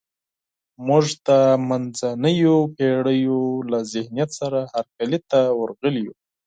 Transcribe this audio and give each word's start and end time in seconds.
موږ 0.87 1.05
د 1.27 1.29
منځنیو 1.69 2.57
پېړیو 2.75 3.39
له 3.71 3.79
ذهنیت 3.93 4.29
سره 4.39 4.59
هرکلي 4.73 5.19
ته 5.29 5.39
ورغلي 5.59 6.01
یو. 6.07 6.15